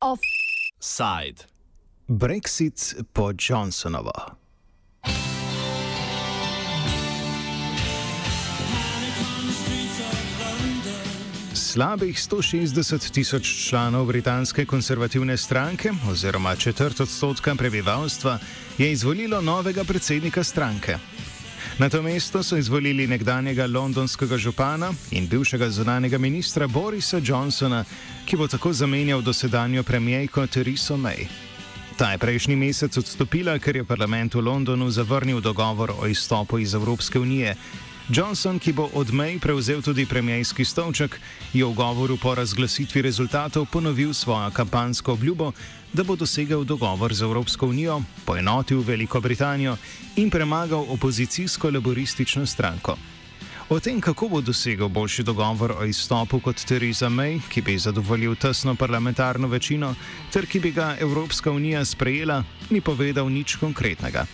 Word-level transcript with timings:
Offside. 0.00 1.44
Brexit 2.08 2.94
po 3.12 3.32
Johnsonovo. 3.48 4.12
Slabih 11.78 12.16
160 12.18 13.12
tisoč 13.12 13.68
članov 13.68 14.06
britanske 14.06 14.66
konservativne 14.66 15.36
stranke, 15.36 15.90
oziroma 16.10 16.56
četrt 16.56 17.00
odstotka 17.00 17.54
prebivalstva, 17.54 18.38
je 18.78 18.92
izvolilo 18.92 19.40
novega 19.40 19.84
predsednika 19.84 20.44
stranke. 20.44 20.96
Na 21.78 21.88
to 21.88 22.02
mesto 22.02 22.42
so 22.42 22.56
izvolili 22.56 23.06
nekdanjega 23.06 23.66
londonskega 23.66 24.38
župana 24.38 24.92
in 25.10 25.28
bivšega 25.28 25.70
zunanjega 25.70 26.18
ministra 26.18 26.66
Borisa 26.66 27.20
Johnsona, 27.24 27.84
ki 28.26 28.36
bo 28.36 28.48
tako 28.48 28.72
zamenjal 28.72 29.22
dosedanjo 29.22 29.82
premijejko 29.82 30.46
Theresa 30.46 30.94
May. 30.94 31.26
Ta 31.96 32.10
je 32.10 32.18
prejšnji 32.18 32.56
mesec 32.56 32.98
odstopila, 32.98 33.58
ker 33.58 33.76
je 33.76 33.84
parlament 33.84 34.34
v 34.34 34.40
Londonu 34.40 34.90
zavrnil 34.90 35.40
dogovor 35.40 35.92
o 36.00 36.06
izstopu 36.06 36.58
iz 36.58 36.74
Evropske 36.74 37.18
unije. 37.18 37.56
Johnson, 38.08 38.56
ki 38.58 38.72
bo 38.72 38.88
od 38.96 39.12
May 39.12 39.36
prevzel 39.36 39.82
tudi 39.84 40.06
premijski 40.06 40.64
stolček, 40.64 41.20
je 41.52 41.64
v 41.64 41.74
govoru 41.76 42.16
po 42.16 42.32
razglasitvi 42.34 43.02
rezultatov 43.02 43.68
ponovil 43.68 44.14
svojo 44.16 44.48
kampansko 44.50 45.12
obljubo, 45.12 45.52
da 45.92 46.04
bo 46.04 46.16
dosegel 46.16 46.64
dogovor 46.64 47.14
z 47.14 47.22
Evropsko 47.22 47.68
unijo, 47.68 48.00
poenotil 48.24 48.80
Veliko 48.80 49.20
Britanijo 49.20 49.76
in 50.16 50.30
premagal 50.30 50.86
opozicijsko 50.88 51.70
laboristično 51.70 52.46
stranko. 52.46 52.96
O 53.68 53.80
tem, 53.80 54.00
kako 54.00 54.28
bo 54.28 54.40
dosegel 54.40 54.88
boljši 54.88 55.22
dogovor 55.22 55.76
o 55.76 55.84
izstopu 55.84 56.40
kot 56.40 56.64
Theresa 56.64 57.08
May, 57.12 57.40
ki 57.48 57.60
bi 57.60 57.78
zadovoljil 57.78 58.34
tesno 58.40 58.74
parlamentarno 58.74 59.48
večino, 59.48 59.94
ter 60.32 60.46
ki 60.46 60.60
bi 60.60 60.72
ga 60.72 60.96
Evropska 61.00 61.52
unija 61.52 61.84
sprejela, 61.84 62.44
ni 62.70 62.80
povedal 62.80 63.28
nič 63.28 63.56
konkretnega. 63.56 64.24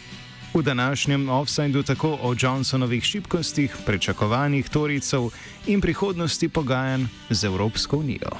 V 0.54 0.62
današnjem 0.62 1.28
offsajdu 1.28 1.82
tako 1.82 2.18
o 2.22 2.34
Johnsonovih 2.40 3.04
šibkostih, 3.04 3.76
pričakovanjih 3.86 4.68
Toricev 4.68 5.30
in 5.66 5.80
prihodnosti 5.80 6.48
pogajanj 6.48 7.04
z 7.30 7.44
Evropsko 7.44 7.96
unijo. 7.96 8.30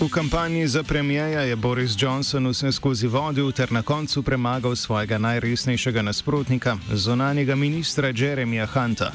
V 0.00 0.08
kampanji 0.08 0.68
za 0.68 0.82
premijeja 0.82 1.40
je 1.40 1.56
Boris 1.56 1.96
Johnson 1.98 2.46
vse 2.46 2.72
skozi 2.72 3.06
vodil 3.06 3.52
ter 3.52 3.72
na 3.72 3.82
koncu 3.82 4.22
premagal 4.22 4.76
svojega 4.76 5.18
najresnejšega 5.18 6.02
nasprotnika, 6.02 6.76
zonanjega 6.92 7.54
ministra 7.54 8.12
Jeremija 8.16 8.66
Hunta. 8.66 9.12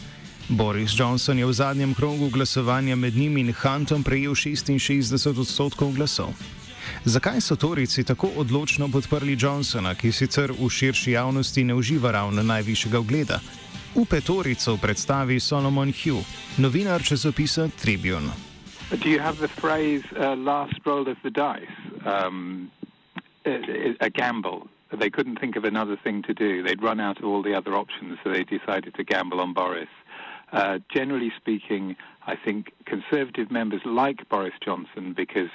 Boris 0.49 0.99
Johnson 0.99 1.37
je 1.37 1.45
v 1.45 1.53
zadnjem 1.53 1.93
krogu 1.93 2.29
glasovanja 2.29 2.95
med 2.95 3.13
njim 3.13 3.37
in 3.37 3.53
Huntom 3.53 4.03
prejel 4.03 4.33
66 4.33 5.39
odstotkov 5.39 5.93
glasov. 5.93 6.33
Zakaj 7.05 7.41
so 7.41 7.55
Torici 7.55 8.03
tako 8.03 8.27
odločno 8.35 8.89
podprli 8.89 9.37
Johnsona, 9.39 9.93
ki 9.95 10.11
sicer 10.11 10.51
v 10.51 10.69
širši 10.69 11.11
javnosti 11.11 11.63
ne 11.63 11.73
uživa 11.73 12.11
ravno 12.11 12.43
najvišjega 12.43 12.99
ugleda? 12.99 13.39
Upe 13.95 14.21
Torico 14.21 14.77
predstavi 14.77 15.39
Solomon 15.39 15.93
Hugh, 15.93 16.25
novinar 16.57 17.03
časopisa 17.03 17.69
Tribune. 17.81 18.33
Do 18.89 19.09
you 19.09 19.21
have 19.21 19.37
the 19.37 19.53
phrase 19.61 20.03
uh, 20.17 20.33
last 20.33 20.81
roll 20.85 21.05
of 21.07 21.17
the 21.21 21.29
dice? 21.29 21.77
Um, 22.05 22.71
a 23.99 24.09
gamble. 24.09 24.67
They 24.97 25.11
couldn't 25.11 25.39
think 25.39 25.55
of 25.55 25.63
another 25.63 25.95
thing 26.03 26.23
to 26.23 26.33
do. 26.33 26.63
They'd 26.63 26.81
run 26.81 26.99
out 26.99 27.19
of 27.19 27.25
all 27.25 27.43
the 27.43 27.53
other 27.53 27.75
options, 27.75 28.17
so 28.23 28.31
they 28.31 28.43
decided 28.43 28.95
to 28.95 29.03
gamble 29.03 29.39
on 29.39 29.53
Boris. 29.53 29.89
Uh, 30.51 30.79
generally 30.93 31.31
speaking, 31.37 31.95
I 32.25 32.35
think 32.35 32.73
conservative 32.85 33.51
members 33.51 33.81
like 33.85 34.27
Boris 34.29 34.53
Johnson 34.63 35.13
because 35.13 35.49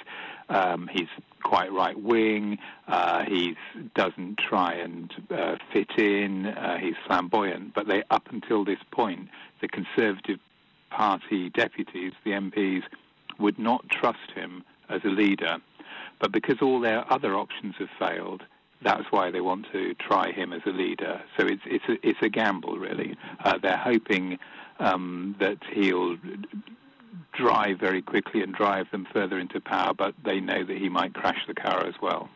um, 0.49 0.89
he's 0.91 1.07
quite 1.43 1.71
right 1.71 1.99
wing, 1.99 2.57
uh, 2.87 3.23
he 3.25 3.55
doesn't 3.93 4.37
try 4.37 4.73
and 4.73 5.13
uh, 5.29 5.55
fit 5.71 5.91
in, 5.97 6.47
uh, 6.47 6.77
he's 6.77 6.95
flamboyant. 7.05 7.73
But 7.73 7.87
they, 7.87 8.03
up 8.09 8.27
until 8.31 8.65
this 8.65 8.79
point, 8.91 9.29
the 9.61 9.67
Conservative 9.67 10.39
Party 10.89 11.49
deputies, 11.49 12.13
the 12.23 12.31
MPs, 12.31 12.83
would 13.37 13.59
not 13.59 13.87
trust 13.89 14.31
him 14.33 14.63
as 14.89 15.01
a 15.03 15.09
leader. 15.09 15.57
But 16.19 16.31
because 16.31 16.61
all 16.61 16.79
their 16.79 17.11
other 17.11 17.35
options 17.35 17.75
have 17.79 17.89
failed, 17.99 18.43
that's 18.81 19.05
why 19.11 19.31
they 19.31 19.41
want 19.41 19.65
to 19.71 19.93
try 19.95 20.31
him 20.31 20.53
as 20.53 20.61
a 20.65 20.69
leader. 20.69 21.21
So 21.37 21.45
it's 21.45 21.61
it's 21.65 21.85
a, 21.89 22.07
it's 22.07 22.19
a 22.21 22.29
gamble, 22.29 22.77
really. 22.77 23.17
Uh, 23.43 23.57
they're 23.57 23.77
hoping 23.77 24.39
um, 24.79 25.35
that 25.39 25.57
he'll 25.73 26.17
drive 27.33 27.79
very 27.79 28.01
quickly 28.01 28.41
and 28.41 28.53
drive 28.53 28.89
them 28.91 29.07
further 29.11 29.39
into 29.39 29.59
power, 29.59 29.93
but 29.93 30.13
they 30.23 30.39
know 30.39 30.63
that 30.63 30.77
he 30.77 30.89
might 30.89 31.13
crash 31.13 31.41
the 31.47 31.53
car 31.53 31.85
as 31.85 31.95
well. 32.01 32.29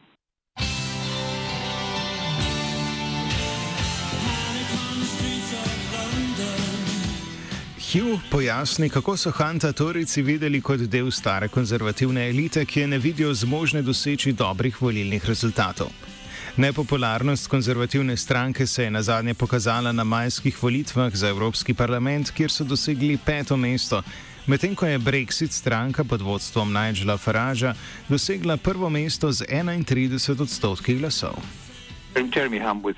Hugh 7.92 8.20
pojasni, 8.30 8.90
kako 8.90 9.18
so 9.18 9.32
Hanta 9.32 9.74
Torici 9.74 10.22
videli 10.22 10.62
kot 10.62 10.80
del 10.80 11.12
stare 11.12 11.48
konzervativne 11.48 12.30
elite, 12.30 12.66
ki 12.66 12.80
je 12.80 12.88
ne 12.88 12.98
vidijo 12.98 13.34
zmožne 13.34 13.82
doseči 13.82 14.32
dobrih 14.34 14.82
volilnih 14.82 15.26
rezultatov. 15.26 15.90
Nepopularnost 16.58 17.48
konzervativne 17.48 18.18
stranke 18.18 18.68
se 18.68 18.84
je 18.84 18.92
na 18.92 19.02
zadnje 19.02 19.34
pokazala 19.34 19.92
na 19.92 20.04
majskih 20.04 20.64
volitvah 20.64 21.16
za 21.16 21.30
Evropski 21.30 21.74
parlament, 21.74 22.32
kjer 22.32 22.52
so 22.52 22.64
dosegli 22.64 23.18
peto 23.26 23.58
mesto, 23.58 24.02
medtem 24.48 24.76
ko 24.76 24.86
je 24.86 25.00
Brexit 25.00 25.52
stranka 25.52 26.04
pod 26.04 26.22
vodstvom 26.22 26.74
Nigela 26.74 27.18
Faragea 27.18 27.74
dosegla 28.10 28.58
prvo 28.58 28.90
mesto 28.90 29.32
z 29.32 29.46
31 29.46 30.42
odstotki 30.42 30.96
glasov. 30.96 31.38
Jeremy 32.16 32.60
Hunt 32.60 32.84
was 32.84 32.96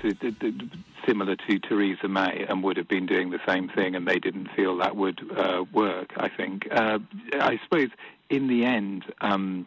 similar 1.06 1.36
to 1.36 1.58
Theresa 1.58 2.08
May 2.08 2.46
and 2.48 2.62
would 2.62 2.76
have 2.76 2.88
been 2.88 3.06
doing 3.06 3.30
the 3.30 3.40
same 3.46 3.68
thing, 3.68 3.94
and 3.94 4.06
they 4.06 4.18
didn't 4.18 4.48
feel 4.56 4.76
that 4.78 4.96
would 4.96 5.20
uh, 5.36 5.64
work. 5.72 6.12
I 6.16 6.28
think. 6.28 6.66
Uh, 6.70 6.98
I 7.32 7.58
suppose 7.64 7.90
in 8.30 8.48
the 8.48 8.64
end, 8.64 9.04
um, 9.20 9.66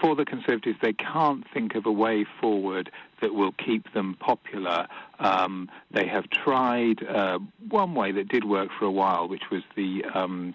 for 0.00 0.14
the 0.14 0.24
Conservatives, 0.24 0.78
they 0.82 0.92
can't 0.92 1.44
think 1.52 1.74
of 1.74 1.86
a 1.86 1.92
way 1.92 2.26
forward 2.40 2.90
that 3.20 3.34
will 3.34 3.52
keep 3.52 3.92
them 3.94 4.16
popular. 4.20 4.86
Um, 5.18 5.70
they 5.90 6.06
have 6.06 6.28
tried 6.30 7.06
uh, 7.06 7.38
one 7.68 7.94
way 7.94 8.12
that 8.12 8.28
did 8.28 8.44
work 8.44 8.70
for 8.78 8.84
a 8.84 8.90
while, 8.90 9.28
which 9.28 9.50
was 9.50 9.62
the 9.76 10.04
um, 10.14 10.54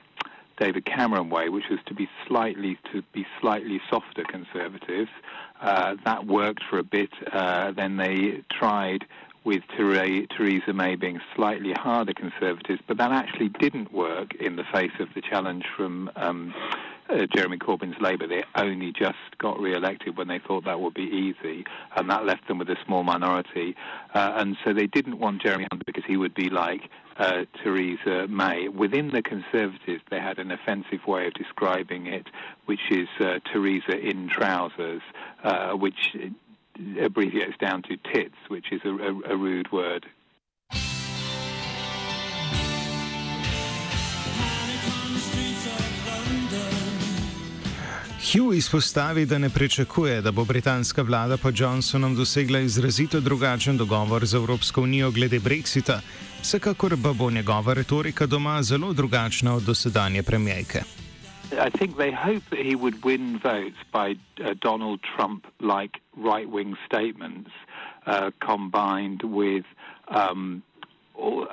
David 0.59 0.85
Cameron 0.85 1.29
way, 1.29 1.49
which 1.49 1.69
was 1.69 1.79
to 1.87 1.93
be 1.93 2.09
slightly 2.27 2.77
to 2.91 3.01
be 3.13 3.25
slightly 3.39 3.81
softer 3.89 4.23
conservatives. 4.23 5.09
Uh, 5.61 5.95
that 6.05 6.25
worked 6.25 6.63
for 6.69 6.77
a 6.77 6.83
bit. 6.83 7.09
Uh, 7.31 7.71
then 7.71 7.97
they 7.97 8.43
tried 8.51 9.05
with 9.43 9.63
Theresa 9.75 10.73
May 10.73 10.95
being 10.95 11.19
slightly 11.35 11.71
harder 11.71 12.13
conservatives, 12.13 12.81
but 12.87 12.97
that 12.97 13.11
actually 13.11 13.49
didn't 13.49 13.93
work 13.93 14.35
in 14.35 14.57
the 14.57 14.65
face 14.65 14.91
of 14.99 15.07
the 15.15 15.21
challenge 15.21 15.65
from 15.75 16.11
um, 16.15 16.53
uh, 17.09 17.25
Jeremy 17.33 17.57
Corbyn's 17.57 17.99
Labour. 17.99 18.27
They 18.27 18.43
only 18.55 18.91
just 18.91 19.37
got 19.37 19.59
re-elected 19.59 20.17
when 20.17 20.27
they 20.27 20.39
thought 20.39 20.65
that 20.65 20.79
would 20.79 20.93
be 20.93 21.03
easy, 21.03 21.65
and 21.95 22.09
that 22.09 22.25
left 22.25 22.47
them 22.47 22.59
with 22.59 22.69
a 22.69 22.77
small 22.85 23.03
minority. 23.03 23.75
Uh, 24.13 24.33
and 24.35 24.57
so 24.63 24.73
they 24.73 24.87
didn't 24.87 25.19
want 25.19 25.41
Jeremy 25.41 25.67
Hunt 25.71 25.85
because 25.85 26.03
he 26.05 26.17
would 26.17 26.33
be 26.33 26.49
like 26.49 26.89
uh, 27.17 27.45
Theresa 27.63 28.27
May. 28.27 28.67
Within 28.69 29.09
the 29.09 29.21
Conservatives, 29.21 30.01
they 30.09 30.19
had 30.19 30.39
an 30.39 30.51
offensive 30.51 31.05
way 31.07 31.27
of 31.27 31.33
describing 31.33 32.07
it, 32.07 32.27
which 32.65 32.91
is 32.91 33.07
uh, 33.19 33.39
Theresa 33.51 33.97
in 33.97 34.29
trousers, 34.29 35.01
uh, 35.43 35.73
which 35.73 36.15
abbreviates 37.01 37.57
down 37.59 37.81
to 37.83 37.97
tits, 38.13 38.35
which 38.47 38.71
is 38.71 38.81
a, 38.85 38.89
a, 38.89 39.33
a 39.33 39.37
rude 39.37 39.71
word. 39.71 40.05
Hugh 48.29 48.55
izpostavi, 48.55 49.25
da 49.25 49.37
ne 49.37 49.49
pričakuje, 49.49 50.21
da 50.21 50.31
bo 50.31 50.45
britanska 50.45 51.01
vlada 51.01 51.37
po 51.37 51.49
Johnsonom 51.55 52.15
dosegla 52.15 52.59
izrazito 52.59 53.19
drugačen 53.19 53.77
dogovor 53.77 54.25
z 54.25 54.35
Evropsko 54.35 54.81
unijo 54.81 55.11
glede 55.11 55.39
Brexita, 55.39 55.99
vsekakor 56.41 56.95
pa 57.03 57.13
bo 57.13 57.31
njegova 57.31 57.73
retorika 57.73 58.25
doma 58.25 58.61
zelo 58.61 58.93
drugačna 58.93 59.55
od 59.55 59.63
dosedanje 59.63 60.23
premijejke. 60.23 60.79
I 61.67 61.77
think 61.77 61.95
they 61.95 62.13
hope 62.25 62.45
that 62.49 62.59
he 62.69 62.75
would 62.75 62.97
win 63.03 63.39
votes 63.43 63.81
by 63.93 64.07
uh, 64.11 64.53
Donald 64.61 64.99
Trump 65.15 65.45
like 65.59 65.93
right 66.29 66.49
wing 66.49 66.75
statements 66.85 67.49
uh, 68.05 68.29
combined 68.45 69.21
with 69.23 69.65
um, 70.07 70.61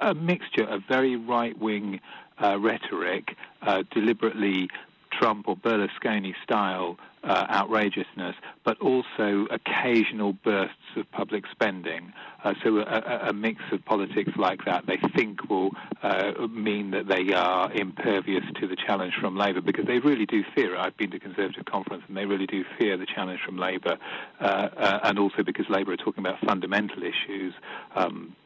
a 0.02 0.14
mixture 0.14 0.67
of 0.75 0.82
very 0.88 1.17
right 1.17 1.56
wing 1.61 2.00
uh, 2.38 2.56
rhetoric, 2.69 3.25
uh, 3.62 3.82
deliberately 3.94 4.69
Trump 5.18 5.48
or 5.48 5.56
Berlusconi 5.56 6.34
style 6.42 6.98
uh, 7.24 7.46
outrageousness, 7.50 8.36
but 8.64 8.80
also 8.80 9.46
occasional 9.50 10.32
bursts 10.32 10.76
of 10.96 11.10
public 11.10 11.44
spending. 11.50 12.12
Uh, 12.44 12.54
so 12.62 12.78
a, 12.78 13.28
a, 13.28 13.32
mix 13.32 13.60
of 13.72 13.84
politics 13.84 14.30
like 14.36 14.64
that, 14.64 14.86
they 14.86 14.98
think 15.16 15.48
will 15.48 15.70
uh, 16.02 16.46
mean 16.48 16.92
that 16.92 17.08
they 17.08 17.32
are 17.34 17.72
impervious 17.72 18.44
to 18.60 18.68
the 18.68 18.76
challenge 18.76 19.14
from 19.20 19.36
Labour 19.36 19.60
because 19.60 19.86
they 19.86 19.98
really 19.98 20.26
do 20.26 20.44
fear 20.54 20.74
it. 20.74 20.78
I've 20.78 20.96
been 20.96 21.10
to 21.10 21.18
Conservative 21.18 21.64
conference 21.64 22.04
and 22.06 22.16
they 22.16 22.26
really 22.26 22.46
do 22.46 22.64
fear 22.78 22.96
the 22.96 23.06
challenge 23.06 23.40
from 23.44 23.58
Labour, 23.58 23.98
uh, 24.40 24.44
uh, 24.44 25.00
and 25.02 25.18
also 25.18 25.42
because 25.42 25.68
Labour 25.68 25.92
are 25.92 25.96
talking 25.96 26.24
about 26.24 26.38
fundamental 26.46 27.02
issues. 27.02 27.54
Um, 27.96 28.36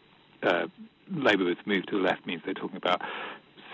uh, 0.42 0.66
Labour 1.12 1.44
with 1.44 1.58
move 1.66 1.84
to 1.86 1.96
the 1.96 2.02
left 2.02 2.24
means 2.26 2.42
they're 2.44 2.54
talking 2.54 2.76
about 2.76 3.02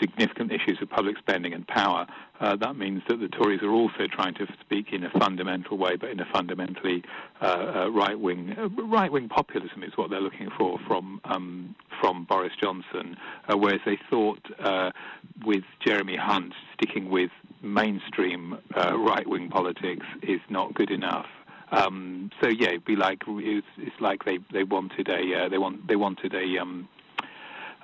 significant 0.00 0.52
issues 0.52 0.78
of 0.80 0.90
public 0.90 1.16
spending 1.18 1.52
and 1.52 1.66
power, 1.66 2.06
uh, 2.40 2.56
that 2.56 2.76
means 2.76 3.02
that 3.08 3.20
the 3.20 3.28
Tories 3.28 3.62
are 3.62 3.70
also 3.70 4.06
trying 4.10 4.34
to 4.34 4.46
speak 4.60 4.92
in 4.92 5.04
a 5.04 5.10
fundamental 5.18 5.78
way, 5.78 5.96
but 5.96 6.10
in 6.10 6.20
a 6.20 6.26
fundamentally 6.32 7.02
uh, 7.40 7.44
uh, 7.44 7.90
right 7.90 8.18
wing 8.18 8.54
uh, 8.58 8.68
right 8.84 9.10
wing 9.10 9.28
populism 9.28 9.82
is 9.82 9.92
what 9.96 10.10
they're 10.10 10.20
looking 10.20 10.50
for 10.56 10.78
from 10.86 11.20
um, 11.24 11.74
from 12.00 12.24
Boris 12.24 12.52
Johnson, 12.60 13.16
uh, 13.48 13.56
whereas 13.56 13.80
they 13.86 13.98
thought 14.10 14.40
uh, 14.60 14.90
with 15.44 15.64
Jeremy 15.84 16.16
Hunt 16.16 16.52
sticking 16.74 17.10
with 17.10 17.30
mainstream 17.62 18.58
right 18.74 19.26
wing 19.26 19.48
politics 19.48 20.06
is 20.22 20.40
not 20.50 20.74
good 20.74 20.90
enough. 20.90 21.26
Um, 21.72 22.30
so 22.40 22.48
yeah, 22.48 22.68
it'd 22.68 22.84
be 22.84 22.96
like 22.96 23.22
it's, 23.26 23.66
it's 23.78 24.00
like 24.00 24.24
they, 24.24 24.38
they 24.52 24.62
wanted 24.62 25.08
a 25.08 25.48
they 25.50 25.58
want 25.58 25.88
they 25.88 25.96
wanted 25.96 26.34
a 26.34 26.58
um, 26.58 26.88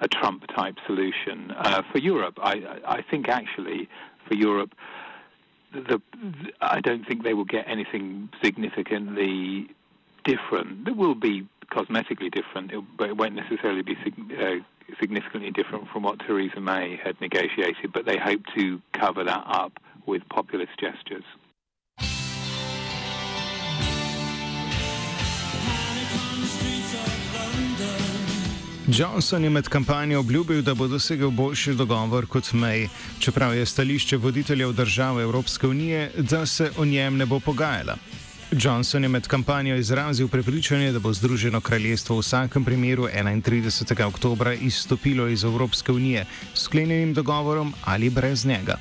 a 0.02 0.08
Trump 0.08 0.46
type 0.54 0.76
solution. 0.86 1.52
Uh, 1.52 1.82
for 1.90 1.98
Europe, 1.98 2.38
I, 2.42 2.80
I 2.84 3.02
think 3.02 3.28
actually 3.28 3.88
for 4.26 4.34
Europe, 4.34 4.74
the, 5.72 5.80
the, 5.80 6.02
I 6.60 6.80
don't 6.80 7.06
think 7.06 7.22
they 7.22 7.34
will 7.34 7.46
get 7.46 7.64
anything 7.66 8.28
significantly 8.44 9.70
different. 10.24 10.86
It 10.88 10.96
will 10.96 11.14
be 11.14 11.46
cosmetically 11.70 12.30
different, 12.30 12.72
but 12.98 13.08
it 13.08 13.16
won't 13.16 13.34
necessarily 13.34 13.82
be 13.82 13.96
uh, 14.38 14.56
significantly 15.00 15.50
different 15.50 15.88
from 15.88 16.02
what 16.02 16.18
Theresa 16.18 16.60
May 16.60 17.00
had 17.02 17.18
negotiated. 17.20 17.92
But 17.92 18.04
they 18.04 18.18
hope 18.18 18.42
to 18.56 18.82
cover 18.92 19.24
that 19.24 19.44
up 19.46 19.72
with 20.04 20.28
populist 20.28 20.72
gestures. 20.78 21.24
Johnson 28.98 29.44
je 29.44 29.50
med 29.50 29.68
kampanjo 29.68 30.20
obljubil, 30.20 30.62
da 30.62 30.74
bo 30.74 30.86
dosegel 30.88 31.30
boljši 31.30 31.72
dogovor 31.74 32.26
kot 32.26 32.50
May, 32.52 32.88
čeprav 33.18 33.54
je 33.56 33.66
stališče 33.66 34.16
voditeljev 34.16 34.72
držav 34.72 35.20
Evropske 35.20 35.66
unije, 35.66 36.10
da 36.18 36.46
se 36.46 36.70
o 36.76 36.84
njem 36.84 37.16
ne 37.16 37.26
bo 37.26 37.40
pogajala. 37.40 37.96
Johnson 38.50 39.02
je 39.02 39.08
med 39.08 39.26
kampanjo 39.26 39.76
izrazil 39.76 40.28
prepričanje, 40.28 40.92
da 40.92 40.98
bo 40.98 41.12
Združeno 41.12 41.60
kraljestvo 41.60 42.16
v 42.16 42.20
vsakem 42.20 42.64
primeru 42.64 43.08
31. 43.08 44.04
oktober 44.04 44.56
izstopilo 44.60 45.28
iz 45.28 45.44
Evropske 45.44 45.92
unije 45.92 46.26
s 46.54 46.62
sklenjenim 46.62 47.14
dogovorom 47.14 47.74
ali 47.84 48.10
brez 48.10 48.46
njega. 48.46 48.76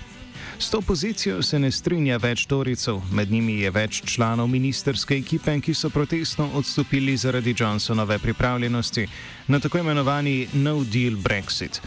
S 0.62 0.70
to 0.70 0.82
pozicijo 0.82 1.42
se 1.42 1.60
ne 1.60 1.72
strinja 1.72 2.20
več 2.22 2.44
Toricev, 2.46 3.00
med 3.18 3.32
njimi 3.34 3.56
je 3.64 3.72
več 3.74 4.02
članov 4.06 4.48
ministerske 4.48 5.16
ekipe, 5.18 5.56
ki 5.58 5.74
so 5.74 5.90
protestno 5.90 6.46
odstopili 6.54 7.16
zaradi 7.18 7.56
Johnsonove 7.58 8.20
pripravljenosti 8.22 9.08
na 9.48 9.60
tako 9.60 9.82
imenovani 9.82 10.48
No 10.54 10.84
Deal 10.84 11.18
Brexit. 11.18 11.82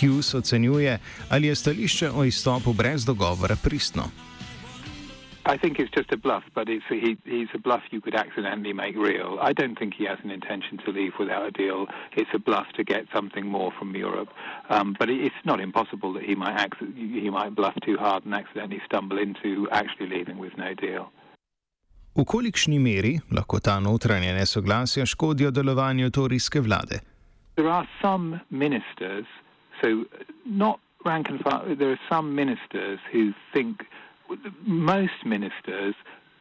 Hughes 0.00 0.32
ocenjuje, 0.34 0.98
ali 1.28 1.46
je 1.46 1.54
stališče 1.54 2.10
o 2.10 2.24
izstopu 2.24 2.72
brez 2.72 3.04
dogovora 3.04 3.56
pristno. 3.56 4.08
I 5.48 5.56
think 5.56 5.78
it's 5.78 5.90
just 5.90 6.12
a 6.12 6.18
bluff, 6.18 6.44
but 6.54 6.68
it's 6.68 6.84
a, 6.90 6.94
he, 6.94 7.16
he's 7.24 7.48
a 7.54 7.58
bluff 7.58 7.80
you 7.90 8.02
could 8.02 8.14
accidentally 8.14 8.74
make 8.74 8.94
real. 8.96 9.38
I 9.40 9.54
don't 9.54 9.78
think 9.78 9.94
he 9.94 10.04
has 10.04 10.18
an 10.22 10.30
intention 10.30 10.76
to 10.84 10.90
leave 10.90 11.12
without 11.18 11.46
a 11.46 11.50
deal. 11.50 11.86
It's 12.20 12.28
a 12.34 12.38
bluff 12.38 12.66
to 12.76 12.84
get 12.84 13.02
something 13.14 13.46
more 13.46 13.72
from 13.78 13.96
Europe, 13.96 14.28
um, 14.68 14.94
but 14.98 15.08
it's 15.08 15.42
not 15.44 15.58
impossible 15.58 16.12
that 16.12 16.24
he 16.24 16.34
might 16.34 16.72
he 16.94 17.30
might 17.30 17.54
bluff 17.54 17.74
too 17.86 17.96
hard 17.96 18.26
and 18.26 18.34
accidentally 18.34 18.82
stumble 18.84 19.18
into 19.18 19.66
actually 19.72 20.08
leaving 20.14 20.38
with 20.38 20.54
no 20.58 20.74
deal. 20.74 21.08
V 22.16 22.24
kolikšni 22.24 22.78
meri 22.78 23.20
lahko 23.30 23.60
ta 23.60 23.80
notranje 23.80 24.34
nesoglasja 24.34 25.06
škodijo 25.06 25.50
delovanju 25.50 26.10
torijske 26.10 26.60
vlade? 26.60 27.00
There 27.56 27.70
are 27.70 27.88
some 28.02 28.40
ministers, 28.50 29.26
so 29.80 30.04
not 30.44 30.80
rank 31.06 31.30
and 31.30 31.40
file, 31.40 31.76
there 31.76 31.90
are 31.90 32.00
some 32.08 32.34
ministers 32.34 32.98
who 33.12 33.32
think 33.54 33.86
most 34.64 35.24
ministers 35.24 35.94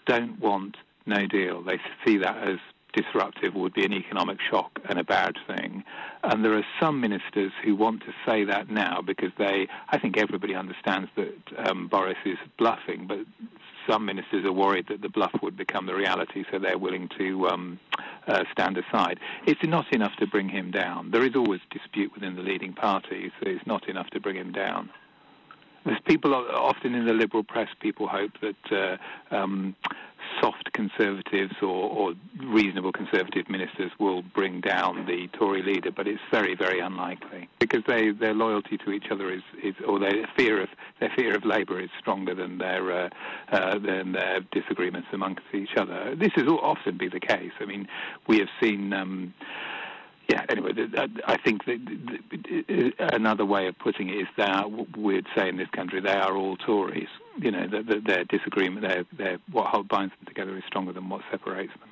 don't 0.05 0.39
want 0.39 0.77
no 1.05 1.25
deal. 1.27 1.61
They 1.61 1.79
see 2.05 2.17
that 2.17 2.37
as 2.47 2.57
disruptive 2.93 3.53
would 3.53 3.73
be 3.73 3.85
an 3.85 3.93
economic 3.93 4.39
shock 4.49 4.79
and 4.89 4.97
a 4.99 5.03
bad 5.03 5.35
thing. 5.45 5.83
And 6.23 6.43
there 6.43 6.53
are 6.57 6.65
some 6.79 6.99
ministers 6.99 7.51
who 7.63 7.75
want 7.75 8.01
to 8.01 8.13
say 8.25 8.43
that 8.45 8.69
now 8.69 9.01
because 9.01 9.31
they, 9.37 9.67
I 9.89 9.99
think 9.99 10.17
everybody 10.17 10.55
understands 10.55 11.09
that 11.15 11.69
um, 11.69 11.87
Boris 11.87 12.17
is 12.25 12.37
bluffing, 12.57 13.05
but 13.07 13.19
some 13.87 14.05
ministers 14.05 14.45
are 14.45 14.51
worried 14.51 14.87
that 14.89 15.01
the 15.01 15.09
bluff 15.09 15.31
would 15.41 15.55
become 15.55 15.85
the 15.85 15.95
reality, 15.95 16.43
so 16.51 16.59
they're 16.59 16.77
willing 16.77 17.09
to 17.17 17.47
um, 17.47 17.79
uh, 18.27 18.43
stand 18.51 18.77
aside. 18.77 19.19
It's 19.45 19.63
not 19.63 19.93
enough 19.93 20.15
to 20.19 20.27
bring 20.27 20.49
him 20.49 20.71
down. 20.71 21.11
There 21.11 21.25
is 21.25 21.35
always 21.35 21.61
dispute 21.69 22.13
within 22.13 22.35
the 22.35 22.41
leading 22.41 22.73
parties, 22.73 23.31
so 23.39 23.49
it's 23.49 23.65
not 23.65 23.87
enough 23.87 24.09
to 24.11 24.19
bring 24.19 24.35
him 24.35 24.51
down. 24.51 24.89
There's 25.87 26.01
people 26.05 26.35
often 26.35 26.95
in 26.95 27.05
the 27.05 27.13
liberal 27.13 27.45
press. 27.45 27.69
People 27.79 28.09
hope 28.09 28.31
that 28.41 28.99
uh, 29.31 29.33
um, 29.33 29.73
soft 30.41 30.73
conservatives 30.73 31.53
or, 31.61 31.67
or, 31.67 32.13
reasonable 32.43 32.91
conservative 32.91 33.49
ministers 33.49 33.91
will 33.97 34.21
bring 34.21 34.59
down 34.59 35.05
the 35.05 35.27
Tory 35.37 35.63
leader, 35.63 35.89
but 35.89 36.05
it's 36.05 36.21
very, 36.29 36.55
very 36.55 36.81
unlikely 36.81 37.47
because 37.59 37.83
they, 37.87 38.11
their 38.11 38.33
loyalty 38.33 38.77
to 38.77 38.91
each 38.91 39.05
other 39.11 39.31
is, 39.31 39.43
is, 39.63 39.75
or 39.87 39.97
their 39.97 40.27
fear 40.35 40.61
of 40.61 40.69
their 40.99 41.11
fear 41.15 41.33
of 41.33 41.45
Labour 41.45 41.79
is 41.79 41.89
stronger 41.99 42.35
than 42.35 42.57
their 42.57 43.05
uh, 43.05 43.09
uh, 43.53 43.79
than 43.79 44.11
their 44.11 44.41
disagreements 44.51 45.07
amongst 45.13 45.43
each 45.53 45.77
other. 45.77 46.15
This 46.15 46.33
has 46.35 46.47
often 46.47 46.97
be 46.97 47.07
the 47.07 47.21
case. 47.21 47.53
I 47.61 47.65
mean, 47.65 47.87
we 48.27 48.39
have 48.39 48.49
seen. 48.61 48.91
Um, 48.91 49.33
yeah, 50.29 50.45
anyway, 50.49 50.71
I 51.25 51.37
think 51.37 51.65
that 51.65 52.93
another 52.99 53.45
way 53.45 53.67
of 53.67 53.77
putting 53.79 54.09
it 54.09 54.13
is 54.13 54.27
that 54.37 54.69
we'd 54.97 55.25
say 55.35 55.47
in 55.47 55.57
this 55.57 55.69
country 55.69 56.01
they 56.01 56.13
are 56.13 56.35
all 56.35 56.57
Tories. 56.57 57.07
You 57.39 57.51
know, 57.51 57.67
that 57.67 58.03
their 58.05 58.23
disagreement, 58.25 58.81
their, 58.81 59.05
their, 59.17 59.37
what 59.51 59.87
binds 59.87 60.13
them 60.17 60.25
together 60.25 60.57
is 60.57 60.63
stronger 60.67 60.91
than 60.91 61.07
what 61.09 61.21
separates 61.31 61.73
them. 61.79 61.89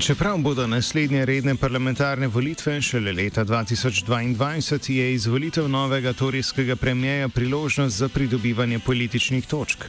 Čeprav 0.00 0.38
bodo 0.40 0.66
naslednje 0.66 1.26
redne 1.26 1.54
parlamentarne 1.60 2.26
volitve 2.26 2.80
šele 2.80 3.12
leta 3.12 3.44
2022, 3.44 4.88
je 4.88 5.14
izvolitev 5.14 5.68
novega 5.68 6.12
torijskega 6.12 6.76
premijeja 6.76 7.28
priložnost 7.28 7.96
za 7.96 8.08
pridobivanje 8.08 8.78
političnih 8.78 9.46
točk. 9.46 9.84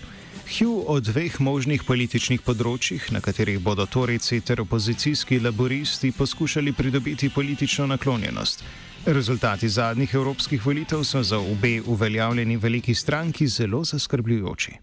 Hugh 0.51 0.83
o 0.87 0.99
dveh 0.99 1.39
možnih 1.39 1.83
političnih 1.87 2.41
področjih, 2.43 3.05
na 3.15 3.21
katerih 3.23 3.61
bodo 3.63 3.85
Torici 3.87 4.41
ter 4.43 4.59
opozicijski 4.59 5.39
laboristi 5.39 6.11
poskušali 6.11 6.73
pridobiti 6.75 7.29
politično 7.31 7.87
naklonjenost. 7.87 8.63
Rezultati 9.05 9.69
zadnjih 9.69 10.13
evropskih 10.13 10.65
volitev 10.65 11.05
so 11.07 11.21
za 11.23 11.39
obe 11.39 11.79
uveljavljeni 11.87 12.57
veliki 12.57 12.93
stranki 12.93 13.47
zelo 13.47 13.83
zaskrbljujoči. 13.83 14.73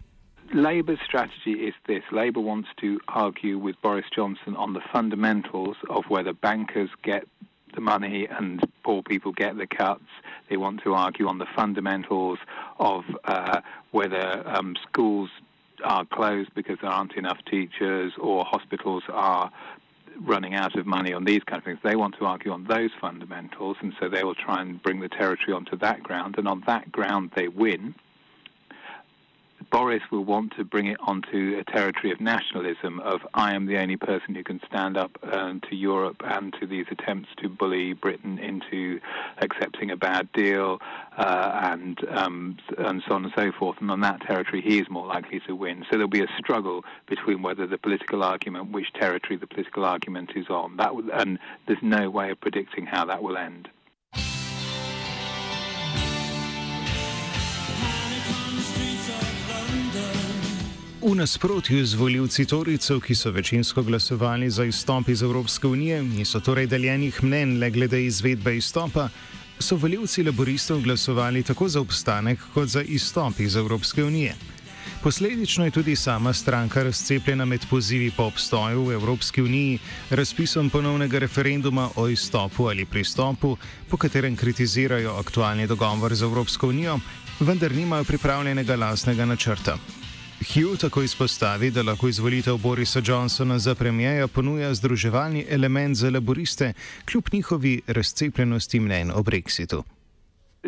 Labour's 0.55 1.05
strategy 1.05 1.55
is 1.69 1.75
this 1.85 2.05
Labour 2.13 2.43
wants 2.43 2.71
to 2.81 2.97
argue 3.07 3.59
with 3.59 3.77
Boris 3.83 4.09
Johnson 4.17 4.57
on 4.57 4.73
the 4.73 4.85
fundamentals 4.93 5.77
of 5.91 6.09
whether 6.09 6.33
bankers 6.33 6.89
get 7.03 7.29
the 7.75 7.81
money 7.81 8.27
and 8.39 8.65
poor 8.83 9.03
people 9.03 9.33
get 9.33 9.53
the 9.59 9.67
cuts. 9.67 10.11
They 10.49 10.57
want 10.57 10.81
to 10.85 10.95
argue 10.95 11.29
on 11.29 11.39
the 11.39 11.51
fundamentals 11.55 12.39
of 12.79 13.05
uh, 13.25 13.61
whether 13.93 14.43
um, 14.57 14.75
schools 14.89 15.29
are 15.85 16.05
closed 16.05 16.51
because 16.55 16.79
there 16.81 16.91
aren't 16.91 17.15
enough 17.15 17.39
teachers 17.51 18.13
or 18.19 18.45
hospitals 18.45 19.03
are 19.09 19.51
running 20.21 20.55
out 20.55 20.77
of 20.77 20.87
money 20.87 21.13
on 21.13 21.25
these 21.25 21.43
kind 21.45 21.59
of 21.59 21.65
things. 21.65 21.79
They 21.83 21.97
want 21.97 22.17
to 22.19 22.25
argue 22.25 22.53
on 22.53 22.65
those 22.65 22.91
fundamentals, 23.01 23.77
and 23.81 23.95
so 24.01 24.09
they 24.09 24.25
will 24.25 24.35
try 24.35 24.61
and 24.61 24.83
bring 24.83 25.01
the 25.01 25.09
territory 25.09 25.53
onto 25.53 25.77
that 25.79 26.03
ground. 26.03 26.37
And 26.39 26.49
on 26.49 26.65
that 26.67 26.91
ground, 26.91 27.31
they 27.37 27.49
win. 27.49 27.95
Boris 29.71 30.03
will 30.11 30.25
want 30.25 30.55
to 30.57 30.65
bring 30.65 30.87
it 30.87 30.97
onto 31.01 31.57
a 31.59 31.71
territory 31.71 32.11
of 32.13 32.21
nationalism, 32.21 33.01
of 33.01 33.21
I 33.35 33.55
am 33.55 33.67
the 33.67 33.79
only 33.79 33.97
person 33.97 34.35
who 34.35 34.43
can 34.43 34.61
stand 34.67 34.97
up 34.97 35.19
um, 35.33 35.61
to 35.69 35.77
Europe 35.77 36.23
and 36.25 36.55
to 36.61 36.67
these 36.67 36.87
attempts 36.91 37.29
to 37.39 37.49
bully 37.49 37.93
Britain 37.93 38.39
into 38.39 39.01
accepting 39.39 39.91
a 39.91 39.97
bad 39.97 40.31
deal, 40.33 40.79
uh, 41.17 41.61
and 41.75 41.99
um, 42.09 42.57
and 42.79 43.03
so 43.07 43.15
on 43.15 43.25
and 43.25 43.33
so 43.37 43.53
forth. 43.53 43.77
And 43.81 43.91
on 43.91 44.01
that 44.01 44.21
territory, 44.23 44.63
he 44.63 44.79
is 44.79 44.89
more 44.89 45.07
likely 45.07 45.41
to 45.47 45.55
win. 45.55 45.85
So 45.91 45.97
there'll 45.97 46.09
be 46.09 46.23
a 46.23 46.39
struggle 46.39 46.85
between 47.07 47.43
whether 47.43 47.67
the 47.67 47.79
political 47.79 48.23
argument, 48.23 48.73
which 48.73 48.93
territory 48.95 49.37
the 49.37 49.47
political 49.47 49.85
argument 49.85 50.33
is 50.35 50.49
on. 50.49 50.77
That 50.77 50.93
and 51.13 51.39
there's 51.67 51.83
no 51.83 52.09
way 52.11 52.31
of 52.31 52.41
predicting 52.41 52.87
how 52.87 53.05
that 53.07 53.23
will 53.23 53.37
end. 53.37 53.69
V 61.09 61.15
nasprotju 61.15 61.87
z 61.87 61.95
voljivci 61.95 62.45
Toricev, 62.45 62.99
ki 63.01 63.15
so 63.15 63.31
večinsko 63.31 63.83
glasovali 63.83 64.51
za 64.51 64.65
izstop 64.65 65.09
iz 65.09 65.23
Evropske 65.23 65.67
unije, 65.67 66.03
niso 66.03 66.41
torej 66.41 66.67
deljenih 66.67 67.23
mnen 67.25 67.59
le 67.59 67.71
glede 67.71 68.03
izvedbe 68.05 68.57
izstopa, 68.57 69.09
so 69.59 69.77
voljivci 69.77 70.23
laboristov 70.23 70.81
glasovali 70.81 71.43
tako 71.43 71.69
za 71.69 71.81
obstanek 71.81 72.39
kot 72.55 72.69
za 72.69 72.83
izstop 72.83 73.41
iz 73.41 73.57
Evropske 73.57 74.05
unije. 74.05 74.35
Posledično 75.03 75.65
je 75.65 75.71
tudi 75.71 75.97
sama 75.97 76.33
stranka 76.33 76.83
razcepljena 76.83 77.45
med 77.45 77.65
pozivi 77.71 78.11
po 78.17 78.23
obstoju 78.25 78.85
v 78.85 78.93
Evropski 78.93 79.43
uniji, 79.43 79.79
razpisom 80.11 80.71
ponovnega 80.71 81.19
referenduma 81.19 81.89
o 81.97 82.09
izstopu 82.09 82.69
ali 82.69 82.85
pristopu, 82.85 83.57
po 83.89 83.97
katerem 83.97 84.37
kritizirajo 84.37 85.17
aktualni 85.17 85.67
dogovor 85.67 86.15
z 86.15 86.23
Evropsko 86.23 86.69
unijo, 86.69 86.99
vendar 87.41 87.73
nimajo 87.73 88.05
pripravljenega 88.05 88.77
lastnega 88.77 89.25
načrta. 89.25 89.79
Hugh 90.41 90.79
tako 90.81 91.03
izpostavi, 91.03 91.71
da 91.71 91.83
lahko 91.83 92.09
izvolitev 92.09 92.57
Borisa 92.63 93.01
Johnsona 93.05 93.59
za 93.59 93.75
premijeja 93.75 94.29
ponuja 94.29 94.75
združevalni 94.75 95.45
element 95.51 95.97
za 95.97 96.11
laboriste, 96.11 96.73
kljub 97.11 97.25
njihovi 97.33 97.81
razcepljenosti 97.87 98.81
mnen 98.81 99.11
o 99.11 99.23
Brexitu. 99.23 99.83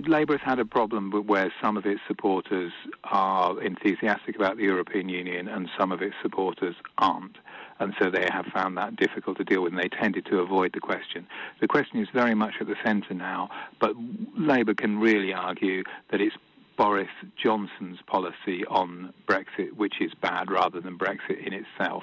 Labour 0.08 0.38
has 0.38 0.46
had 0.48 0.58
a 0.58 0.64
problem 0.64 1.12
where 1.12 1.50
some 1.62 1.78
of 1.78 1.86
its 1.86 2.00
supporters 2.08 2.72
are 3.02 3.66
enthusiastic 3.66 4.36
about 4.36 4.56
the 4.56 4.64
European 4.64 5.08
Union 5.08 5.48
and 5.48 5.68
some 5.78 5.94
of 5.94 6.02
its 6.02 6.16
supporters 6.22 6.74
aren't. 6.96 7.36
And 7.78 7.94
so 7.98 8.10
they 8.10 8.26
have 8.32 8.46
found 8.52 8.76
that 8.76 8.96
difficult 8.96 9.36
to 9.38 9.44
deal 9.44 9.62
with, 9.62 9.72
and 9.72 9.82
they 9.82 9.88
tended 10.02 10.24
to 10.26 10.40
avoid 10.40 10.70
the 10.72 10.80
question. 10.80 11.26
The 11.60 11.68
question 11.68 12.02
is 12.02 12.08
very 12.12 12.34
much 12.34 12.54
at 12.60 12.66
the 12.66 12.76
centre 12.84 13.14
now, 13.14 13.48
but 13.78 13.92
Labour 14.36 14.74
can 14.74 14.98
really 14.98 15.32
argue 15.32 15.82
that 16.10 16.20
it's 16.20 16.36
Boris 16.80 17.10
Johnson's 17.36 17.98
policy 18.06 18.64
on 18.70 19.12
Brexit, 19.28 19.74
which 19.76 20.00
is 20.00 20.12
bad, 20.22 20.50
rather 20.50 20.80
than 20.80 20.96
Brexit 20.96 21.46
in 21.46 21.52
itself. 21.52 22.02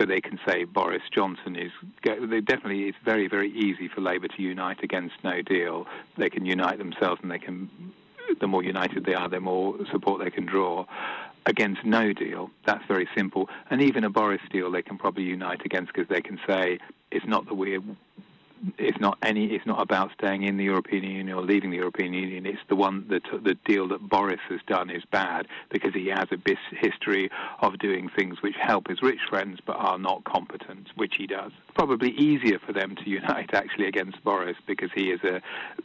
So 0.00 0.04
they 0.04 0.20
can 0.20 0.40
say 0.44 0.64
Boris 0.64 1.02
Johnson 1.14 1.54
is. 1.54 1.70
They 2.02 2.40
definitely, 2.40 2.88
it's 2.88 2.98
very, 3.04 3.28
very 3.28 3.52
easy 3.52 3.86
for 3.86 4.00
Labour 4.00 4.26
to 4.26 4.42
unite 4.42 4.82
against 4.82 5.14
No 5.22 5.42
Deal. 5.42 5.86
They 6.18 6.28
can 6.28 6.44
unite 6.44 6.78
themselves, 6.78 7.20
and 7.22 7.30
they 7.30 7.38
can. 7.38 7.70
The 8.40 8.48
more 8.48 8.64
united 8.64 9.04
they 9.04 9.14
are, 9.14 9.28
the 9.28 9.38
more 9.38 9.76
support 9.92 10.24
they 10.24 10.32
can 10.32 10.44
draw 10.44 10.86
against 11.46 11.84
no 11.84 12.12
deal. 12.12 12.50
That's 12.66 12.84
very 12.88 13.08
simple. 13.16 13.48
And 13.70 13.80
even 13.80 14.02
a 14.02 14.10
Boris 14.10 14.42
deal, 14.50 14.72
they 14.72 14.82
can 14.82 14.98
probably 14.98 15.22
unite 15.22 15.64
against 15.64 15.92
because 15.92 16.08
they 16.08 16.20
can 16.20 16.40
say 16.48 16.80
it's 17.12 17.26
not 17.26 17.46
that 17.46 17.54
we're 17.54 17.80
it's 18.78 18.98
not 19.00 19.18
any. 19.22 19.46
It's 19.46 19.66
not 19.66 19.80
about 19.80 20.10
staying 20.18 20.42
in 20.42 20.56
the 20.56 20.64
European 20.64 21.04
Union 21.04 21.36
or 21.36 21.42
leaving 21.42 21.70
the 21.70 21.76
European 21.76 22.12
Union. 22.12 22.46
It's 22.46 22.60
the 22.68 22.76
one 22.76 23.06
that 23.08 23.22
the 23.42 23.54
deal 23.64 23.88
that 23.88 24.08
Boris 24.08 24.40
has 24.48 24.60
done 24.66 24.90
is 24.90 25.02
bad 25.10 25.46
because 25.70 25.94
he 25.94 26.08
has 26.08 26.26
a 26.30 26.36
bis- 26.36 26.56
history 26.70 27.30
of 27.60 27.78
doing 27.78 28.08
things 28.08 28.42
which 28.42 28.56
help 28.60 28.88
his 28.88 29.02
rich 29.02 29.20
friends 29.28 29.58
but 29.64 29.76
are 29.76 29.98
not 29.98 30.24
competent, 30.24 30.88
which 30.96 31.16
he 31.16 31.26
does. 31.26 31.52
Probably 31.74 32.10
easier 32.10 32.58
for 32.58 32.72
them 32.72 32.96
to 32.96 33.08
unite 33.08 33.50
actually 33.52 33.86
against 33.86 34.22
Boris 34.24 34.56
because 34.66 34.90
he 34.94 35.10
is 35.10 35.20
a, 35.24 35.40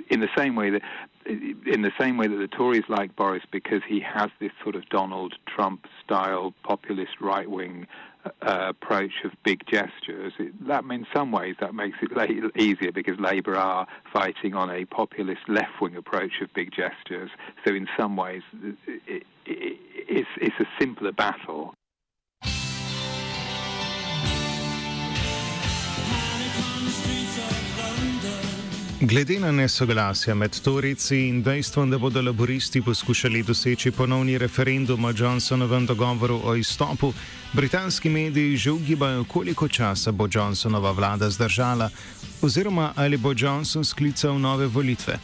in 0.09 0.19
the 0.19 0.29
same 0.38 0.55
way 0.55 0.71
that, 0.71 0.81
in 1.25 1.81
the 1.81 1.91
same 2.00 2.17
way 2.17 2.27
that 2.27 2.38
the 2.38 2.47
Tories 2.47 2.83
like 2.89 3.15
Boris 3.15 3.43
because 3.51 3.81
he 3.88 4.00
has 4.00 4.29
this 4.39 4.51
sort 4.63 4.75
of 4.75 4.88
Donald 4.89 5.35
Trump 5.45 5.85
style 6.03 6.53
populist 6.63 7.21
right 7.21 7.50
wing 7.50 7.88
uh, 8.25 8.67
approach 8.69 9.11
of 9.23 9.31
big 9.43 9.65
gestures, 9.65 10.33
it, 10.39 10.67
that 10.67 10.83
in 10.83 11.05
some 11.13 11.31
ways 11.31 11.55
that 11.59 11.73
makes 11.73 11.97
it 12.01 12.15
la- 12.15 12.61
easier 12.61 12.91
because 12.91 13.19
Labour 13.19 13.55
are 13.55 13.87
fighting 14.13 14.53
on 14.53 14.69
a 14.69 14.85
populist 14.85 15.41
left-wing 15.47 15.95
approach 15.95 16.41
of 16.41 16.53
big 16.53 16.71
gestures. 16.71 17.29
So 17.65 17.73
in 17.73 17.87
some 17.97 18.15
ways, 18.15 18.41
it, 18.63 19.23
it, 19.45 19.77
it's, 20.07 20.29
it's 20.37 20.55
a 20.59 20.65
simpler 20.79 21.11
battle. 21.11 21.73
Glede 29.11 29.39
na 29.39 29.51
nesoglasja 29.51 30.35
med 30.35 30.59
Torici 30.63 31.17
in 31.27 31.41
dejstvom, 31.43 31.89
da 31.91 31.97
bodo 31.97 32.21
laboristi 32.21 32.81
poskušali 32.81 33.43
doseči 33.43 33.91
ponovni 33.91 34.37
referendum 34.37 35.05
o 35.05 35.11
Johnsonovem 35.17 35.85
dogovoru 35.85 36.39
o 36.43 36.55
izstopu, 36.55 37.13
britanski 37.53 38.09
mediji 38.09 38.57
že 38.57 38.71
ugibajo, 38.71 39.23
koliko 39.23 39.67
časa 39.67 40.11
bo 40.11 40.27
Johnsonova 40.33 40.91
vlada 40.91 41.29
zdržala, 41.29 41.89
oziroma 42.41 42.93
ali 42.95 43.17
bo 43.17 43.33
Johnson 43.37 43.83
sklical 43.85 44.39
nove 44.39 44.67
volitve. 44.67 45.19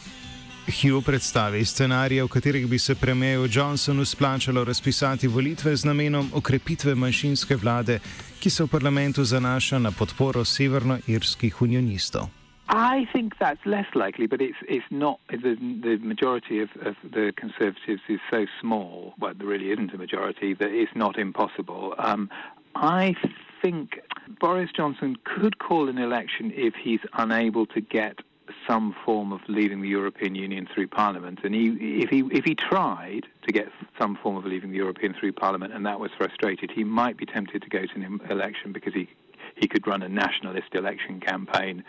Hugh 0.66 1.04
predstavi 1.04 1.64
scenarije, 1.64 2.24
v 2.24 2.28
katerih 2.28 2.66
bi 2.66 2.78
se 2.78 2.94
premijeju 2.94 3.48
Johnsonu 3.52 4.04
splačalo 4.04 4.64
razpisati 4.64 5.28
volitve 5.28 5.76
z 5.76 5.84
namenom 5.84 6.30
okrepitve 6.34 6.94
manjšinske 6.94 7.56
vlade, 7.56 8.00
ki 8.40 8.50
se 8.50 8.64
v 8.64 8.68
parlamentu 8.68 9.24
zanaša 9.24 9.78
na 9.78 9.90
podporo 9.90 10.44
severnoirskih 10.44 11.62
unionistov. 11.62 12.37
I 12.68 13.06
think 13.12 13.38
that's 13.38 13.64
less 13.64 13.86
likely, 13.94 14.26
but 14.26 14.42
it's 14.42 14.58
it's 14.68 14.84
not. 14.90 15.20
The, 15.30 15.56
the 15.58 15.98
majority 16.02 16.60
of, 16.60 16.68
of, 16.82 16.96
the 17.02 17.32
Conservatives 17.34 18.02
is 18.08 18.20
so 18.30 18.46
small, 18.60 19.14
well, 19.18 19.32
there 19.36 19.46
really 19.46 19.70
isn't 19.70 19.94
a 19.94 19.96
majority, 19.96 20.52
that 20.54 20.70
it's 20.70 20.94
not 20.94 21.18
impossible. 21.18 21.94
Um, 21.98 22.28
I 22.74 23.14
think 23.62 24.00
Boris 24.38 24.70
Johnson 24.76 25.16
could 25.24 25.58
call 25.58 25.88
an 25.88 25.96
election 25.96 26.52
if 26.54 26.74
he's 26.74 27.00
unable 27.14 27.64
to 27.66 27.80
get 27.80 28.18
some 28.66 28.94
form 29.04 29.32
of 29.32 29.40
leaving 29.48 29.80
the 29.80 29.88
European 29.88 30.34
Union 30.34 30.68
through 30.72 30.88
Parliament. 30.88 31.40
And 31.44 31.54
he, 31.54 31.68
if 32.02 32.10
he 32.10 32.20
if 32.30 32.44
he 32.44 32.54
tried 32.54 33.26
to 33.46 33.52
get 33.52 33.68
some 33.98 34.14
form 34.22 34.36
of 34.36 34.44
leaving 34.44 34.72
the 34.72 34.76
European 34.76 35.14
through 35.14 35.32
Parliament, 35.32 35.72
and 35.72 35.86
that 35.86 36.00
was 36.00 36.10
frustrated, 36.18 36.70
he 36.70 36.84
might 36.84 37.16
be 37.16 37.24
tempted 37.24 37.62
to 37.62 37.68
go 37.70 37.86
to 37.86 37.94
an 37.94 38.20
election 38.28 38.72
because 38.72 38.92
he 38.92 39.08
he 39.56 39.66
could 39.66 39.86
run 39.86 40.02
a 40.02 40.08
nationalist 40.08 40.74
election 40.74 41.18
campaign 41.18 41.82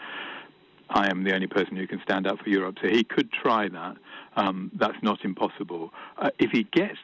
I 0.89 1.09
am 1.09 1.23
the 1.23 1.33
only 1.33 1.47
person 1.47 1.75
who 1.75 1.87
can 1.87 2.01
stand 2.03 2.25
up 2.27 2.39
for 2.39 2.49
Europe. 2.49 2.77
So 2.81 2.87
he 2.87 3.03
could 3.03 3.31
try 3.31 3.69
that. 3.69 3.97
Um, 4.35 4.71
that's 4.75 5.01
not 5.01 5.23
impossible. 5.23 5.93
Uh, 6.17 6.31
if 6.39 6.51
he 6.51 6.63
gets 6.63 6.97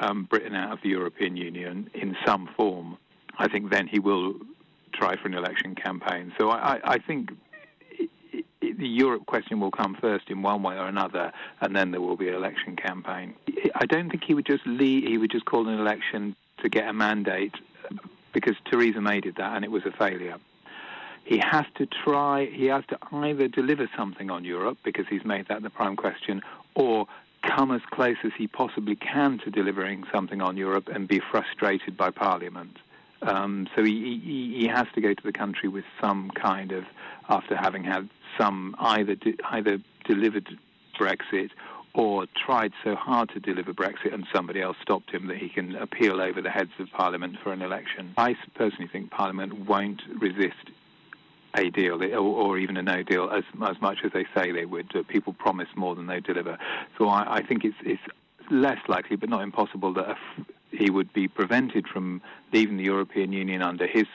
um, 0.00 0.24
Britain 0.24 0.54
out 0.54 0.72
of 0.72 0.78
the 0.82 0.90
European 0.90 1.36
Union 1.36 1.90
in 1.94 2.16
some 2.26 2.48
form, 2.56 2.98
I 3.38 3.48
think 3.48 3.70
then 3.70 3.86
he 3.86 3.98
will 3.98 4.34
try 4.92 5.16
for 5.16 5.28
an 5.28 5.34
election 5.34 5.74
campaign. 5.74 6.32
So 6.38 6.50
I, 6.50 6.74
I, 6.74 6.80
I 6.84 6.98
think 6.98 7.30
the 8.60 8.88
Europe 8.88 9.26
question 9.26 9.60
will 9.60 9.70
come 9.70 9.96
first 10.00 10.28
in 10.28 10.42
one 10.42 10.62
way 10.62 10.76
or 10.76 10.86
another, 10.86 11.32
and 11.60 11.74
then 11.74 11.90
there 11.90 12.00
will 12.00 12.16
be 12.16 12.28
an 12.28 12.34
election 12.34 12.76
campaign. 12.76 13.34
I 13.74 13.86
don't 13.86 14.10
think 14.10 14.24
he 14.24 14.34
would 14.34 14.46
just 14.46 14.64
he 14.64 15.18
would 15.18 15.30
just 15.30 15.44
call 15.44 15.68
an 15.68 15.78
election 15.78 16.36
to 16.62 16.68
get 16.68 16.88
a 16.88 16.92
mandate 16.92 17.54
because 18.32 18.56
Theresa 18.70 19.00
May 19.00 19.20
did 19.20 19.36
that 19.36 19.56
and 19.56 19.64
it 19.64 19.70
was 19.70 19.84
a 19.86 19.92
failure 19.92 20.36
he 21.26 21.38
has 21.38 21.66
to 21.74 21.86
try, 21.86 22.46
he 22.46 22.66
has 22.66 22.84
to 22.86 22.98
either 23.12 23.48
deliver 23.48 23.90
something 23.96 24.30
on 24.30 24.44
Europe, 24.44 24.78
because 24.84 25.06
he's 25.10 25.24
made 25.24 25.48
that 25.48 25.60
the 25.60 25.70
prime 25.70 25.96
question, 25.96 26.40
or 26.76 27.06
come 27.42 27.72
as 27.72 27.80
close 27.90 28.16
as 28.24 28.30
he 28.38 28.46
possibly 28.46 28.94
can 28.94 29.38
to 29.38 29.50
delivering 29.50 30.04
something 30.12 30.40
on 30.40 30.56
Europe 30.56 30.88
and 30.88 31.08
be 31.08 31.20
frustrated 31.30 31.96
by 31.96 32.10
Parliament. 32.10 32.76
Um, 33.22 33.66
so 33.74 33.82
he, 33.82 34.20
he, 34.24 34.60
he, 34.60 34.68
has 34.68 34.86
to 34.94 35.00
go 35.00 35.14
to 35.14 35.22
the 35.22 35.32
country 35.32 35.68
with 35.68 35.84
some 36.00 36.30
kind 36.30 36.70
of, 36.70 36.84
after 37.28 37.56
having 37.56 37.82
had 37.82 38.08
some 38.38 38.76
either 38.78 39.16
de- 39.16 39.38
either 39.50 39.78
delivered 40.04 40.46
Brexit 40.98 41.50
or 41.92 42.26
tried 42.36 42.72
so 42.84 42.94
hard 42.94 43.30
to 43.30 43.40
deliver 43.40 43.72
Brexit 43.72 44.12
and 44.14 44.26
somebody 44.32 44.60
else 44.60 44.76
stopped 44.80 45.10
him 45.10 45.26
that 45.26 45.38
he 45.38 45.48
can 45.48 45.74
appeal 45.74 46.20
over 46.20 46.40
the 46.40 46.50
heads 46.50 46.70
of 46.78 46.88
Parliament 46.90 47.36
for 47.42 47.52
an 47.52 47.62
election. 47.62 48.12
I 48.16 48.36
personally 48.54 48.88
think 48.88 49.10
Parliament 49.10 49.66
won't 49.66 50.02
resist 50.20 50.70
a 51.56 51.70
deal 51.70 52.02
or, 52.02 52.18
or, 52.18 52.58
even 52.58 52.76
a 52.76 52.82
no 52.82 53.02
deal 53.02 53.30
as 53.30 53.44
as 53.66 53.80
much 53.80 53.98
as 54.04 54.12
they 54.12 54.26
say 54.34 54.52
they 54.52 54.64
would. 54.64 54.92
People 55.08 55.32
promise 55.32 55.68
more 55.74 55.94
than 55.94 56.06
they 56.06 56.20
deliver. 56.20 56.58
So 56.98 57.08
I, 57.08 57.36
I 57.36 57.42
think 57.42 57.64
it's 57.64 57.76
it's 57.82 58.02
less 58.50 58.78
likely, 58.88 59.16
but 59.16 59.28
not 59.28 59.42
impossible, 59.42 59.92
that 59.94 60.16
he 60.70 60.90
would 60.90 61.12
be 61.12 61.28
prevented 61.28 61.86
from 61.88 62.22
leaving 62.52 62.76
the 62.76 62.84
European 62.84 63.32
Union 63.32 63.62
under 63.62 63.86
his 63.86 64.06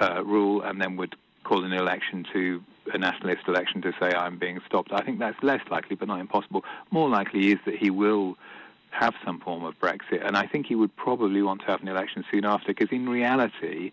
uh, 0.00 0.22
rule, 0.24 0.62
and 0.62 0.80
then 0.80 0.96
would 0.96 1.16
call 1.44 1.64
an 1.64 1.72
election 1.72 2.26
to 2.32 2.62
a 2.92 2.98
nationalist 2.98 3.42
election 3.48 3.82
to 3.82 3.92
say 4.00 4.12
I'm 4.12 4.38
being 4.38 4.60
stopped. 4.66 4.92
I 4.92 5.02
think 5.02 5.18
that's 5.18 5.42
less 5.42 5.60
likely, 5.70 5.96
but 5.96 6.08
not 6.08 6.20
impossible. 6.20 6.64
More 6.90 7.08
likely 7.08 7.52
is 7.52 7.58
that 7.66 7.76
he 7.76 7.90
will 7.90 8.36
have 8.90 9.14
some 9.24 9.40
form 9.40 9.64
of 9.64 9.78
Brexit, 9.78 10.24
and 10.24 10.36
I 10.36 10.46
think 10.46 10.66
he 10.66 10.74
would 10.74 10.94
probably 10.96 11.42
want 11.42 11.60
to 11.62 11.66
have 11.66 11.82
an 11.82 11.88
election 11.88 12.24
soon 12.30 12.44
after, 12.44 12.68
because 12.68 12.90
in 12.90 13.08
reality, 13.08 13.92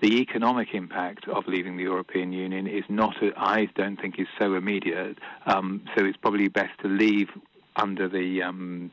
the 0.00 0.20
economic 0.20 0.74
impact 0.74 1.26
of 1.28 1.46
leaving 1.46 1.76
the 1.76 1.82
European 1.82 2.32
Union 2.32 2.66
is 2.66 2.84
not, 2.88 3.16
I 3.36 3.68
don't 3.74 4.00
think, 4.00 4.18
is 4.18 4.28
so 4.38 4.54
immediate. 4.54 5.18
Um, 5.46 5.82
so 5.96 6.04
it's 6.04 6.16
probably 6.16 6.48
best 6.48 6.78
to 6.82 6.88
leave 6.88 7.28
under 7.76 8.08
the 8.08 8.42
um, 8.42 8.90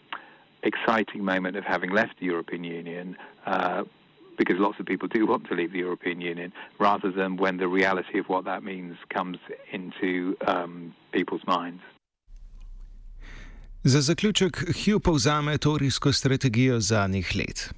exciting 0.63 1.23
moment 1.23 1.57
of 1.57 1.63
having 1.63 1.91
left 1.91 2.19
the 2.19 2.25
European 2.25 2.63
Union. 2.63 3.17
Uh, 3.45 3.83
because 4.37 4.57
lots 4.59 4.77
of 4.81 4.85
people 4.85 5.07
do 5.07 5.25
want 5.25 5.47
to 5.47 5.53
leave 5.55 5.71
the 5.71 5.79
European 5.79 6.19
Union, 6.19 6.51
rather 6.77 7.09
than 7.09 7.37
when 7.37 7.55
the 7.55 7.69
reality 7.69 8.19
of 8.19 8.25
what 8.27 8.43
that 8.43 8.63
means 8.63 8.97
comes 9.07 9.37
into 9.71 10.35
um, 10.45 10.93
people's 11.13 11.43
minds. 11.47 11.81
Za 13.83 14.01
zaključek 14.01 14.57
Hugh 14.57 14.99
povzame 14.99 15.57
torijsko 15.57 16.11
strategijo 16.11 16.79
zadnjih 16.79 17.35
let. 17.35 17.73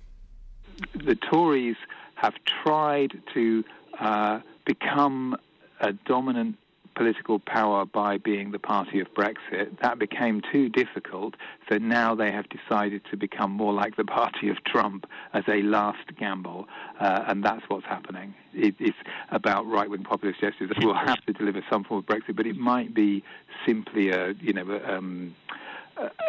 the 1.06 1.16
Tories 1.16 1.78
have 2.18 2.34
tried 2.64 3.14
to 3.34 3.64
uh, 4.00 4.40
become 4.66 5.38
a 5.80 5.94
dominant 5.94 6.58
political 6.96 7.38
power 7.38 7.86
by 7.86 8.18
being 8.18 8.50
the 8.52 8.58
party 8.58 9.00
of 9.00 9.08
Brexit. 9.14 9.80
That 9.84 10.00
became 10.00 10.42
too 10.52 10.68
difficult, 10.68 11.36
so 11.70 11.78
now 11.78 12.16
they 12.16 12.32
have 12.32 12.46
decided 12.50 13.04
to 13.12 13.18
become 13.18 13.52
more 13.52 13.72
like 13.72 13.96
the 13.98 14.04
party 14.04 14.50
of 14.50 14.64
Trump 14.64 15.06
as 15.34 15.44
a 15.48 15.62
last 15.62 16.18
gamble, 16.20 16.68
uh, 17.00 17.26
and 17.28 17.44
that's 17.44 17.64
what's 17.68 17.86
happening. 17.86 18.34
It, 18.54 18.74
it's 18.80 18.98
about 19.30 19.68
right-wing 19.68 20.06
populist 20.06 20.42
gestures 20.42 20.70
that 20.70 20.84
will 20.84 20.96
have 20.96 21.24
to 21.28 21.34
deliver 21.34 21.64
some 21.70 21.84
form 21.84 22.00
of 22.00 22.06
Brexit, 22.08 22.36
but 22.36 22.48
it 22.48 22.58
might 22.58 22.96
be 22.96 23.24
simply 23.66 24.10
a, 24.10 24.34
you 24.42 24.54
know, 24.54 24.82
um, 24.88 25.36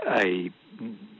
a 0.06 0.52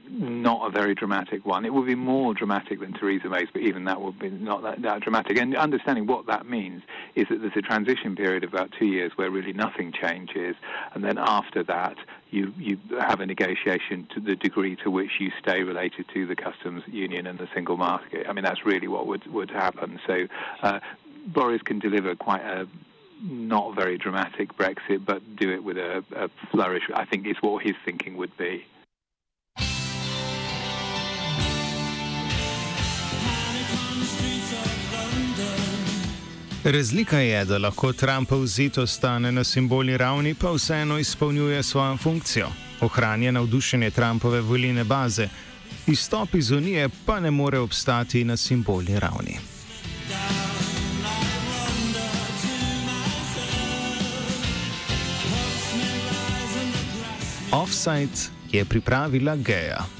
not 0.09 0.67
a 0.67 0.71
very 0.71 0.95
dramatic 0.95 1.45
one. 1.45 1.65
It 1.65 1.73
would 1.73 1.85
be 1.85 1.95
more 1.95 2.33
dramatic 2.33 2.79
than 2.79 2.93
Theresa 2.93 3.29
May's, 3.29 3.47
but 3.51 3.61
even 3.61 3.85
that 3.85 4.01
would 4.01 4.17
be 4.19 4.29
not 4.29 4.63
that, 4.63 4.81
that, 4.81 5.01
dramatic. 5.01 5.37
And 5.37 5.55
understanding 5.55 6.07
what 6.07 6.25
that 6.27 6.47
means 6.47 6.83
is 7.15 7.27
that 7.29 7.41
there's 7.41 7.55
a 7.55 7.61
transition 7.61 8.15
period 8.15 8.43
of 8.43 8.53
about 8.53 8.71
two 8.77 8.85
years 8.85 9.11
where 9.15 9.29
really 9.29 9.53
nothing 9.53 9.91
changes, 9.91 10.55
and 10.93 11.03
then 11.03 11.17
after 11.17 11.63
that 11.63 11.97
you 12.31 12.53
you 12.57 12.77
have 12.99 13.19
a 13.19 13.25
negotiation 13.25 14.07
to 14.13 14.19
the 14.19 14.35
degree 14.35 14.75
to 14.77 14.91
which 14.91 15.11
you 15.19 15.31
stay 15.41 15.63
related 15.63 16.05
to 16.13 16.25
the 16.25 16.35
customs 16.35 16.83
union 16.87 17.27
and 17.27 17.39
the 17.39 17.47
single 17.53 17.77
market. 17.77 18.27
I 18.27 18.33
mean 18.33 18.43
that's 18.43 18.65
really 18.65 18.87
what 18.87 19.07
would 19.07 19.25
would 19.31 19.51
happen. 19.51 19.99
So 20.07 20.27
uh, 20.63 20.79
Boris 21.27 21.61
can 21.61 21.79
deliver 21.79 22.15
quite 22.15 22.43
a 22.43 22.67
not 23.21 23.75
very 23.75 23.97
dramatic 23.97 24.55
Brexit, 24.55 25.05
but 25.05 25.35
do 25.35 25.51
it 25.51 25.63
with 25.63 25.77
a, 25.77 26.03
a 26.15 26.29
flourish. 26.51 26.83
I 26.93 27.05
think 27.05 27.27
is 27.27 27.35
what 27.41 27.63
his 27.63 27.75
thinking 27.83 28.17
would 28.17 28.35
be. 28.37 28.65
Razlika 36.71 37.19
je, 37.19 37.45
da 37.45 37.57
lahko 37.57 37.93
Trumpov 37.93 38.45
zid 38.45 38.77
ostane 38.77 39.31
na 39.31 39.43
simbolni 39.43 39.97
ravni, 39.97 40.33
pa 40.33 40.51
vseeno 40.51 40.99
izpolnjuje 40.99 41.63
svojo 41.63 41.97
funkcijo. 41.97 42.47
Ohranja 42.81 43.31
navdušenje 43.31 43.91
Trumpove 43.91 44.41
volilne 44.41 44.83
baze, 44.83 45.27
izstop 45.87 46.35
iz 46.35 46.51
Unije 46.51 46.89
pa 47.05 47.19
ne 47.19 47.31
more 47.31 47.59
obstati 47.59 48.23
na 48.23 48.37
simbolni 48.37 48.99
ravni. 48.99 49.37
Offside 57.51 58.19
je 58.51 58.65
pripravila 58.65 59.35
Geja. 59.35 59.98